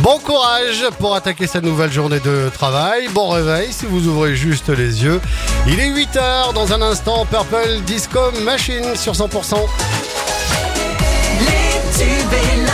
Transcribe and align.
Bon 0.00 0.18
courage 0.20 0.86
pour 0.98 1.14
attaquer 1.14 1.46
cette 1.46 1.64
nouvelle 1.64 1.92
journée 1.92 2.20
de 2.20 2.48
travail. 2.48 3.08
Bon 3.08 3.28
réveil 3.28 3.72
si 3.72 3.84
vous 3.84 4.06
ouvrez 4.06 4.36
juste 4.36 4.70
les 4.70 5.04
yeux. 5.04 5.20
Il 5.66 5.78
est 5.80 5.90
8h 5.90 6.54
dans 6.54 6.72
un 6.72 6.80
instant. 6.80 7.26
Purple 7.26 7.80
Disco 7.84 8.18
Machine 8.44 8.96
sur 8.96 9.12
100%. 9.12 9.56
Les 11.40 11.98
tubes 11.98 12.32
et 12.32 12.64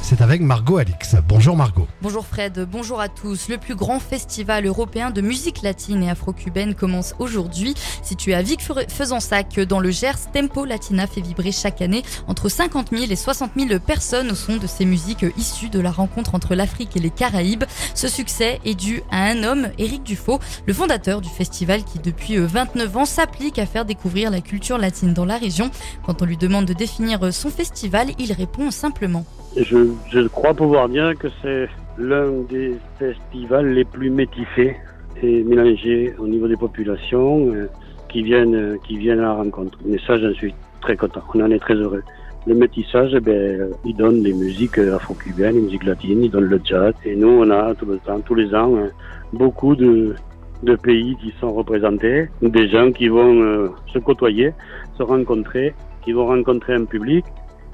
c'est 0.00 0.22
avec 0.22 0.40
Margot 0.40 0.78
Alix. 0.78 1.16
Bonjour 1.28 1.54
Margot. 1.54 1.86
Bonjour 2.00 2.24
Fred, 2.24 2.66
bonjour 2.70 3.00
à 3.00 3.08
tous. 3.08 3.48
Le 3.48 3.58
plus 3.58 3.74
grand 3.74 4.00
festival 4.00 4.64
européen 4.64 5.10
de 5.10 5.20
musique 5.20 5.60
latine 5.60 6.02
et 6.02 6.08
afro-cubaine 6.10 6.74
commence 6.74 7.14
aujourd'hui. 7.18 7.74
Situé 8.02 8.34
à 8.34 8.40
Vic-Fezensac 8.40 9.60
dans 9.60 9.80
le 9.80 9.90
Gers, 9.90 10.32
Tempo 10.32 10.64
Latina 10.64 11.06
fait 11.06 11.20
vibrer 11.20 11.52
chaque 11.52 11.82
année 11.82 12.02
entre 12.28 12.48
50 12.48 12.90
000 12.92 13.10
et 13.10 13.16
60 13.16 13.50
000 13.58 13.78
personnes 13.78 14.30
au 14.30 14.34
son 14.34 14.56
de 14.56 14.66
ces 14.66 14.86
musiques 14.86 15.26
issues 15.36 15.68
de 15.68 15.80
la 15.80 15.90
rencontre 15.90 16.34
entre 16.34 16.54
l'Afrique 16.54 16.96
et 16.96 17.00
les 17.00 17.10
Caraïbes. 17.10 17.64
Ce 17.94 18.08
succès 18.08 18.60
est 18.64 18.74
dû 18.74 19.02
à 19.10 19.24
un 19.24 19.42
homme, 19.42 19.68
Éric 19.76 20.02
Dufaux, 20.02 20.38
le 20.64 20.72
fondateur 20.72 21.20
du 21.20 21.28
festival 21.28 21.84
qui 21.84 21.98
depuis 21.98 22.38
29 22.38 22.96
ans 22.96 23.04
s'applique 23.04 23.58
à 23.58 23.66
faire 23.66 23.84
découvrir 23.84 24.30
la 24.30 24.40
culture 24.40 24.78
latine 24.78 25.12
dans 25.12 25.26
la 25.26 25.36
région. 25.36 25.70
Quand 26.06 26.22
on 26.22 26.24
lui 26.24 26.38
demande 26.38 26.64
de 26.64 26.72
définir 26.72 27.34
son 27.34 27.50
festival, 27.50 28.08
il 28.18 28.32
répond 28.32 28.70
simplement. 28.70 29.26
Je, 29.56 29.88
je 30.10 30.26
crois 30.28 30.54
pouvoir 30.54 30.88
dire 30.88 31.16
que 31.18 31.28
c'est 31.42 31.68
l'un 31.98 32.30
des 32.48 32.76
festivals 32.98 33.72
les 33.72 33.84
plus 33.84 34.10
métissés 34.10 34.76
et 35.22 35.42
mélangés 35.42 36.14
au 36.18 36.26
niveau 36.26 36.46
des 36.46 36.56
populations 36.56 37.48
euh, 37.52 37.68
qui 38.08 38.22
viennent 38.22 38.78
qui 38.86 38.98
viennent 38.98 39.20
à 39.20 39.22
la 39.22 39.32
rencontre. 39.32 39.78
Mais 39.84 39.98
ça, 40.06 40.18
j'en 40.18 40.32
suis 40.34 40.54
très 40.80 40.96
content. 40.96 41.22
On 41.34 41.40
en 41.40 41.50
est 41.50 41.58
très 41.58 41.74
heureux. 41.74 42.02
Le 42.46 42.54
métissage, 42.54 43.10
eh 43.14 43.20
ben, 43.20 43.68
il 43.84 43.96
donne 43.96 44.22
des 44.22 44.32
musiques 44.32 44.78
afro-cubaines, 44.78 45.54
des 45.54 45.60
musiques 45.60 45.84
latines, 45.84 46.22
il 46.22 46.30
donne 46.30 46.44
le 46.44 46.60
jazz. 46.64 46.94
Et 47.04 47.16
nous, 47.16 47.28
on 47.28 47.50
a 47.50 47.74
tout 47.74 47.86
le 47.86 47.98
temps, 47.98 48.20
tous 48.20 48.34
les 48.34 48.54
ans, 48.54 48.74
euh, 48.76 48.88
beaucoup 49.32 49.74
de, 49.74 50.14
de 50.62 50.76
pays 50.76 51.16
qui 51.20 51.32
sont 51.40 51.52
représentés, 51.52 52.28
des 52.40 52.68
gens 52.68 52.92
qui 52.92 53.08
vont 53.08 53.34
euh, 53.42 53.68
se 53.92 53.98
côtoyer, 53.98 54.52
se 54.96 55.02
rencontrer, 55.02 55.74
qui 56.04 56.12
vont 56.12 56.26
rencontrer 56.26 56.74
un 56.74 56.84
public 56.84 57.24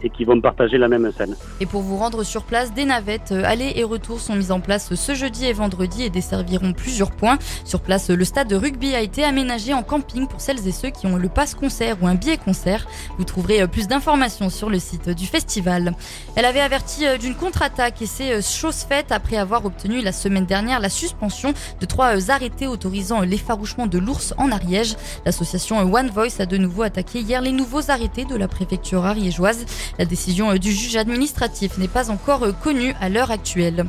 et 0.05 0.11
qui 0.11 0.25
vont 0.25 0.41
partager 0.41 0.79
la 0.79 0.87
même 0.87 1.11
scène. 1.17 1.35
Et 1.61 1.67
pour 1.67 1.81
vous 1.81 1.97
rendre 1.97 2.23
sur 2.23 2.45
place, 2.45 2.73
des 2.75 2.85
navettes 2.85 3.33
euh, 3.33 3.43
aller 3.45 3.73
et 3.77 3.85
retour 3.85 4.21
sont 4.21 4.37
mises 4.37 4.53
en 4.53 4.61
place 4.61 4.95
ce 4.95 5.15
jeudi 5.15 5.47
et 5.47 5.53
vendredi 5.53 6.05
et 6.05 6.11
desserviront 6.11 6.75
plusieurs 6.75 7.11
points. 7.11 7.39
Sur 7.65 7.81
place, 7.81 8.11
le 8.11 8.25
stade 8.25 8.49
de 8.49 8.57
rugby 8.57 8.95
a 8.95 9.01
été 9.01 9.25
aménagé 9.25 9.73
en 9.73 9.83
camping 9.83 10.29
pour 10.29 10.41
celles 10.41 10.69
et 10.69 10.73
ceux 10.73 10.91
qui 10.91 11.07
ont 11.07 11.17
le 11.17 11.29
passe 11.29 11.55
concert 11.55 11.97
ou 12.03 12.07
un 12.07 12.15
billet 12.15 12.37
concert. 12.37 12.87
Vous 13.19 13.25
trouverez 13.25 13.63
euh, 13.63 13.67
plus 13.67 13.89
d'informations 13.89 14.51
sur 14.51 14.69
le 14.69 14.79
site 14.79 15.09
du 15.09 15.27
festival. 15.27 15.95
Elle 16.37 16.45
avait 16.45 16.61
averti 16.61 17.07
euh, 17.07 17.17
d'une 17.17 17.35
contre-attaque 17.35 18.03
et 18.03 18.07
c'est 18.07 18.43
chose 18.43 18.85
faite 18.89 19.11
après 19.11 19.39
avoir 19.39 19.65
obtenu 19.65 20.03
la 20.03 20.13
semaine 20.13 20.45
dernière 20.45 20.81
la 20.81 20.91
suspension 20.91 21.55
de 21.81 21.87
trois 21.87 22.31
arrêtés 22.31 22.67
autorisant 22.67 23.23
l'effarouchement 23.23 23.87
de 23.87 23.99
l'ours 23.99 24.35
en 24.37 24.53
Ariège. 24.53 24.97
L'association 25.25 25.79
One 25.79 26.11
Voice 26.11 26.41
a 26.41 26.47
de 26.47 26.59
nouveau 26.59 26.83
attaqué 26.83 27.21
hier 27.21 27.41
les 27.41 27.53
nouveaux 27.53 27.91
arrêtés 27.91 28.25
de 28.25 28.37
la 28.37 28.49
préfecture 28.49 29.07
ariégeoise. 29.07 29.65
La 29.99 30.05
décision 30.05 30.51
euh, 30.51 30.59
du 30.59 30.73
juge 30.73 30.97
administratif 30.97 31.79
n'est 31.79 31.89
pas 31.89 32.11
encore 32.11 32.45
euh, 32.45 32.53
connue 32.53 32.95
à 33.01 33.09
l'heure 33.09 33.31
actuelle. 33.31 33.87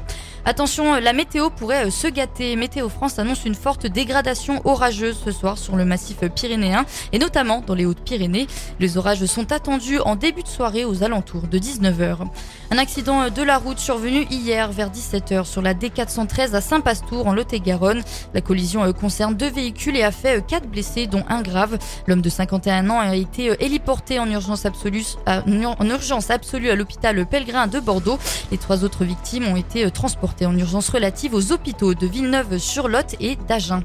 Attention, 0.47 0.99
la 0.99 1.11
météo 1.11 1.49
pourrait 1.49 1.87
euh, 1.87 1.89
se 1.89 2.07
gâter. 2.07 2.55
Météo 2.55 2.87
France 2.87 3.17
annonce 3.17 3.45
une 3.45 3.55
forte 3.55 3.87
dégradation 3.87 4.61
orageuse 4.63 5.19
ce 5.25 5.31
soir 5.31 5.57
sur 5.57 5.75
le 5.75 5.85
massif 5.85 6.17
pyrénéen 6.35 6.85
et 7.11 7.17
notamment 7.17 7.63
dans 7.65 7.73
les 7.73 7.83
Hautes-Pyrénées. 7.87 8.45
Les 8.79 8.97
orages 8.99 9.25
sont 9.25 9.51
attendus 9.51 9.97
en 10.01 10.15
début 10.15 10.43
de 10.43 10.47
soirée 10.47 10.85
aux 10.85 11.01
alentours 11.01 11.47
de 11.47 11.57
19h. 11.57 12.27
Un 12.69 12.77
accident 12.77 13.31
de 13.31 13.41
la 13.41 13.57
route 13.57 13.79
survenu 13.79 14.27
hier 14.29 14.71
vers 14.71 14.91
17h 14.91 15.45
sur 15.45 15.63
la 15.63 15.73
D413 15.73 16.53
à 16.53 16.61
Saint-Pastour 16.61 17.25
en 17.25 17.33
Lot-et-Garonne. 17.33 18.03
La 18.35 18.41
collision 18.41 18.93
concerne 18.93 19.33
deux 19.33 19.49
véhicules 19.49 19.97
et 19.97 20.03
a 20.03 20.11
fait 20.11 20.45
quatre 20.45 20.67
blessés 20.67 21.07
dont 21.07 21.23
un 21.27 21.41
grave. 21.41 21.79
L'homme 22.05 22.21
de 22.21 22.29
51 22.29 22.87
ans 22.91 22.99
a 22.99 23.15
été 23.15 23.51
héliporté 23.65 24.19
en 24.19 24.29
urgence 24.29 24.67
absolue 24.67 25.05
à, 25.25 25.41
en 25.79 25.89
urgence 25.89 26.29
absolue 26.29 26.69
à 26.69 26.75
l'hôpital 26.75 27.25
Pellegrin 27.25 27.65
de 27.65 27.79
Bordeaux. 27.79 28.19
Les 28.51 28.59
trois 28.59 28.83
autres 28.83 29.05
victimes 29.05 29.47
ont 29.47 29.55
été 29.55 29.89
transportées 29.89 30.34
en 30.41 30.57
urgence 30.57 30.89
relative 30.89 31.33
aux 31.33 31.53
hôpitaux 31.53 31.93
de 31.93 32.07
Villeneuve-sur-Lot 32.07 33.15
et 33.21 33.37
d'Agen. 33.47 33.83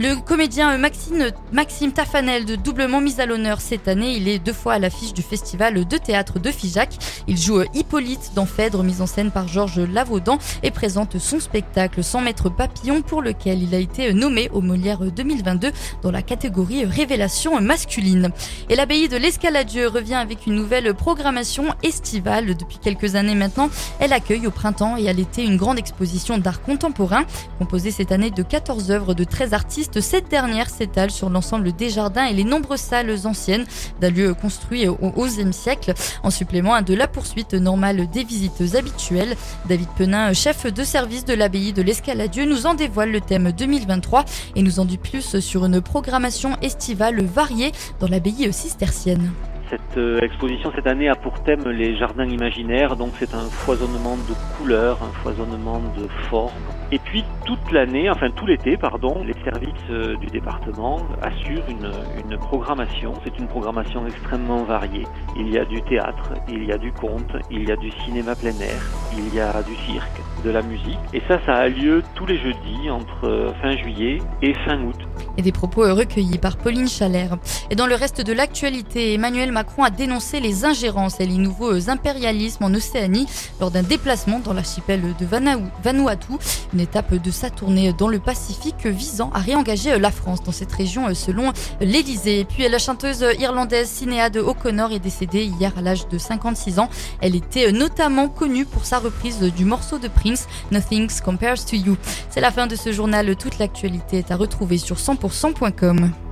Le 0.00 0.14
comédien 0.14 0.78
Maxime, 0.78 1.32
Maxime 1.50 1.90
Tafanel, 1.90 2.44
de 2.44 2.54
doublement 2.54 3.00
mis 3.00 3.20
à 3.20 3.26
l'honneur 3.26 3.60
cette 3.60 3.88
année, 3.88 4.12
il 4.12 4.28
est 4.28 4.38
deux 4.38 4.52
fois 4.52 4.74
à 4.74 4.78
l'affiche 4.78 5.12
du 5.12 5.22
festival 5.22 5.84
de 5.84 5.96
théâtre 5.96 6.38
de 6.38 6.52
Figeac. 6.52 6.96
Il 7.26 7.36
joue 7.36 7.62
Hippolyte 7.74 8.30
dans 8.36 8.46
Phèdre, 8.46 8.84
mise 8.84 9.02
en 9.02 9.06
scène 9.06 9.32
par 9.32 9.48
Georges 9.48 9.80
Lavaudan, 9.80 10.38
et 10.62 10.70
présente 10.70 11.18
son 11.18 11.40
spectacle 11.40 12.04
Sans 12.04 12.20
mètres 12.20 12.48
papillon, 12.48 13.02
pour 13.02 13.22
lequel 13.22 13.60
il 13.60 13.74
a 13.74 13.78
été 13.78 14.12
nommé 14.14 14.48
au 14.52 14.60
Molière 14.60 15.00
2022 15.00 15.72
dans 16.02 16.12
la 16.12 16.22
catégorie 16.22 16.84
Révélation 16.84 17.60
masculine. 17.60 18.30
Et 18.68 18.76
l'abbaye 18.76 19.08
de 19.08 19.16
l'Escaladieu 19.16 19.88
revient 19.88 20.14
avec 20.14 20.46
une 20.46 20.54
nouvelle 20.54 20.94
programmation 20.94 21.74
estivale. 21.82 22.54
Depuis 22.54 22.78
quelques 22.78 23.16
années 23.16 23.34
maintenant, 23.34 23.68
elle 23.98 24.12
accueille 24.12 24.46
au 24.46 24.52
printemps 24.52 24.96
et 24.96 25.08
à 25.08 25.12
l'été 25.12 25.42
une 25.44 25.56
grande 25.56 25.80
exposition 25.80 26.38
d'art 26.38 26.62
contemporain, 26.62 27.24
composée 27.58 27.90
cette 27.90 28.12
année 28.12 28.30
de 28.30 28.44
14 28.44 28.92
œuvres 28.92 29.14
de 29.14 29.24
13 29.24 29.54
artistes 29.54 29.87
cette 30.00 30.28
dernière 30.28 30.70
s'étale 30.70 31.10
sur 31.10 31.30
l'ensemble 31.30 31.72
des 31.72 31.90
jardins 31.90 32.24
et 32.24 32.34
les 32.34 32.44
nombreuses 32.44 32.80
salles 32.80 33.26
anciennes 33.26 33.66
d'un 34.00 34.10
lieu 34.10 34.34
construit 34.34 34.86
au 34.88 34.96
XIe 35.16 35.52
siècle, 35.52 35.94
en 36.22 36.30
supplément 36.30 36.80
de 36.82 36.94
la 36.94 37.08
poursuite 37.08 37.54
normale 37.54 38.08
des 38.10 38.24
visites 38.24 38.74
habituelles. 38.74 39.36
David 39.68 39.88
Penin, 39.96 40.32
chef 40.32 40.66
de 40.72 40.84
service 40.84 41.24
de 41.24 41.34
l'abbaye 41.34 41.72
de 41.72 41.82
l'Escaladieu, 41.82 42.44
nous 42.44 42.66
en 42.66 42.74
dévoile 42.74 43.10
le 43.10 43.20
thème 43.20 43.52
2023 43.52 44.24
et 44.56 44.62
nous 44.62 44.80
en 44.80 44.84
dit 44.84 44.98
plus 44.98 45.40
sur 45.40 45.64
une 45.64 45.80
programmation 45.80 46.56
estivale 46.62 47.24
variée 47.24 47.72
dans 48.00 48.08
l'abbaye 48.08 48.52
cistercienne. 48.52 49.32
Cette 49.70 49.98
euh, 49.98 50.18
exposition 50.20 50.72
cette 50.74 50.86
année 50.86 51.08
a 51.08 51.14
pour 51.14 51.42
thème 51.42 51.68
les 51.68 51.94
jardins 51.96 52.24
imaginaires, 52.24 52.96
donc 52.96 53.12
c'est 53.18 53.34
un 53.34 53.50
foisonnement 53.50 54.16
de 54.16 54.34
couleurs, 54.56 55.02
un 55.02 55.12
foisonnement 55.22 55.80
de 55.96 56.08
formes. 56.30 56.52
Et 56.90 56.98
puis 56.98 57.22
toute 57.44 57.70
l'année, 57.70 58.08
enfin 58.08 58.30
tout 58.30 58.46
l'été, 58.46 58.78
pardon, 58.78 59.22
les 59.26 59.34
services 59.44 59.74
euh, 59.90 60.16
du 60.16 60.26
département 60.28 61.06
assurent 61.20 61.68
une, 61.68 61.92
une 62.24 62.38
programmation. 62.38 63.12
C'est 63.24 63.38
une 63.38 63.46
programmation 63.46 64.06
extrêmement 64.06 64.64
variée. 64.64 65.06
Il 65.36 65.50
y 65.50 65.58
a 65.58 65.66
du 65.66 65.82
théâtre, 65.82 66.32
il 66.48 66.64
y 66.64 66.72
a 66.72 66.78
du 66.78 66.90
conte, 66.92 67.36
il 67.50 67.68
y 67.68 67.72
a 67.72 67.76
du 67.76 67.90
cinéma 68.04 68.34
plein 68.34 68.58
air, 68.60 68.80
il 69.12 69.34
y 69.34 69.40
a 69.40 69.62
du 69.62 69.74
cirque, 69.74 70.22
de 70.44 70.50
la 70.50 70.62
musique. 70.62 70.98
Et 71.12 71.20
ça, 71.28 71.40
ça 71.44 71.56
a 71.56 71.68
lieu 71.68 72.02
tous 72.14 72.24
les 72.24 72.38
jeudis 72.38 72.88
entre 72.90 73.26
euh, 73.26 73.52
fin 73.60 73.76
juillet 73.76 74.18
et 74.40 74.54
fin 74.54 74.80
août. 74.80 75.07
Et 75.36 75.42
des 75.42 75.52
propos 75.52 75.82
recueillis 75.94 76.38
par 76.38 76.56
Pauline 76.56 76.88
Chalère. 76.88 77.38
Et 77.70 77.76
dans 77.76 77.86
le 77.86 77.94
reste 77.94 78.20
de 78.20 78.32
l'actualité, 78.32 79.14
Emmanuel 79.14 79.52
Macron 79.52 79.84
a 79.84 79.90
dénoncé 79.90 80.40
les 80.40 80.64
ingérences 80.64 81.20
et 81.20 81.26
les 81.26 81.36
nouveaux 81.36 81.90
impérialismes 81.90 82.64
en 82.64 82.74
Océanie 82.74 83.26
lors 83.60 83.70
d'un 83.70 83.82
déplacement 83.82 84.38
dans 84.38 84.52
l'archipel 84.52 85.00
de 85.18 85.26
Vanuatu, 85.26 86.32
une 86.72 86.80
étape 86.80 87.14
de 87.14 87.30
sa 87.30 87.50
tournée 87.50 87.92
dans 87.92 88.08
le 88.08 88.18
Pacifique 88.18 88.86
visant 88.86 89.30
à 89.34 89.38
réengager 89.38 89.98
la 89.98 90.10
France 90.10 90.42
dans 90.42 90.52
cette 90.52 90.72
région 90.72 91.14
selon 91.14 91.52
l'Elysée. 91.80 92.44
Puis 92.44 92.68
la 92.68 92.78
chanteuse 92.78 93.24
irlandaise 93.38 93.88
Sinéad 93.88 94.36
O'Connor 94.36 94.92
est 94.92 94.98
décédée 94.98 95.44
hier 95.44 95.72
à 95.76 95.80
l'âge 95.80 96.08
de 96.08 96.18
56 96.18 96.78
ans. 96.78 96.88
Elle 97.20 97.34
était 97.34 97.72
notamment 97.72 98.28
connue 98.28 98.64
pour 98.64 98.84
sa 98.84 98.98
reprise 98.98 99.40
du 99.40 99.64
morceau 99.64 99.98
de 99.98 100.08
Prince, 100.08 100.46
Nothing 100.70 101.08
Compares 101.24 101.64
to 101.64 101.76
You. 101.76 101.96
C'est 102.30 102.40
la 102.40 102.50
fin 102.50 102.66
de 102.66 102.76
ce 102.76 102.92
journal. 102.92 103.34
Toute 103.36 103.58
l'actualité 103.58 104.18
est 104.18 104.30
à 104.30 104.36
retrouver 104.36 104.78
sur 104.78 104.98
100%.com. 105.08 106.27